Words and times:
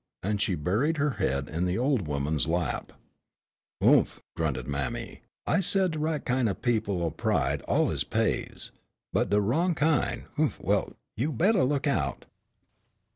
and 0.23 0.41
she 0.41 0.55
buried 0.55 0.97
her 0.97 1.11
head 1.21 1.47
in 1.47 1.65
the 1.67 1.77
old 1.77 2.07
woman's 2.07 2.47
lap. 2.47 2.91
"Oomph," 3.83 4.19
grunted 4.35 4.67
mammy, 4.67 5.21
"I 5.45 5.59
said 5.59 5.91
de 5.91 5.99
right 5.99 6.25
kin' 6.25 6.47
o' 6.47 7.11
pride 7.11 7.61
allus 7.67 8.03
pays. 8.03 8.71
But 9.13 9.29
de 9.29 9.39
wrong 9.39 9.75
kin' 9.75 10.23
oomph, 10.39 10.59
well, 10.59 10.93
you'd 11.15 11.37
bettah 11.37 11.63
look 11.65 11.85
out!" 11.85 12.25